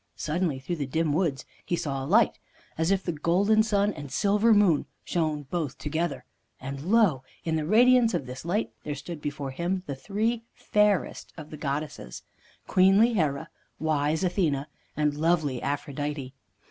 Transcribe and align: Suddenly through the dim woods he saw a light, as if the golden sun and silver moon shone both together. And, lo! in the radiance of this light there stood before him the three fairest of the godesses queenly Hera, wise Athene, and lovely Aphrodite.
Suddenly 0.15 0.57
through 0.57 0.77
the 0.77 0.87
dim 0.87 1.13
woods 1.13 1.45
he 1.63 1.75
saw 1.75 2.03
a 2.03 2.07
light, 2.07 2.39
as 2.75 2.89
if 2.89 3.03
the 3.03 3.11
golden 3.11 3.61
sun 3.61 3.93
and 3.93 4.11
silver 4.11 4.51
moon 4.51 4.87
shone 5.03 5.43
both 5.51 5.77
together. 5.77 6.25
And, 6.59 6.81
lo! 6.81 7.23
in 7.43 7.55
the 7.55 7.67
radiance 7.67 8.15
of 8.15 8.25
this 8.25 8.43
light 8.43 8.71
there 8.83 8.95
stood 8.95 9.21
before 9.21 9.51
him 9.51 9.83
the 9.85 9.93
three 9.95 10.41
fairest 10.55 11.33
of 11.37 11.51
the 11.51 11.57
godesses 11.57 12.23
queenly 12.65 13.13
Hera, 13.13 13.51
wise 13.77 14.23
Athene, 14.23 14.65
and 14.97 15.13
lovely 15.13 15.61
Aphrodite. 15.61 16.33